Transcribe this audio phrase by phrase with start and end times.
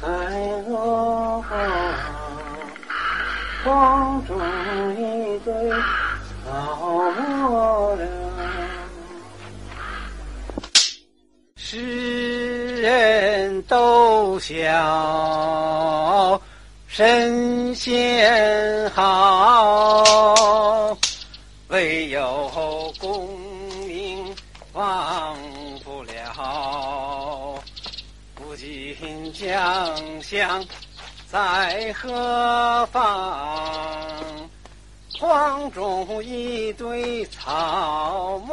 [0.00, 0.06] 海
[0.68, 1.44] 落
[3.62, 4.36] 黄中
[4.96, 5.52] 一堆
[6.44, 8.08] 草没了。
[11.56, 16.40] 世人都晓
[16.88, 20.96] 神仙好，
[21.68, 22.50] 唯有
[22.98, 23.28] 功
[23.86, 24.34] 名
[24.72, 25.36] 忘
[28.60, 30.62] 新疆乡
[31.26, 34.50] 在何方？
[35.18, 38.52] 荒中一堆草木。